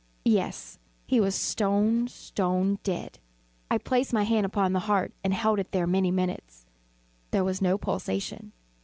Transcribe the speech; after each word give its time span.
Yes, 0.25 0.79
he 1.05 1.19
was 1.19 1.35
stone, 1.35 2.07
stone 2.07 2.79
dead. 2.81 3.19
I 3.69 3.77
placed 3.77 4.13
my 4.13 4.23
hand 4.23 4.47
upon 4.47 4.73
the 4.73 4.79
heart 4.89 5.13
and 5.23 5.31
held 5.31 5.59
it 5.59 5.71
there 5.73 5.85
many 5.85 6.09
minutes. 6.09 6.65
There 7.29 7.43
was 7.43 7.61
no 7.61 7.77
pulsation. 7.77 8.51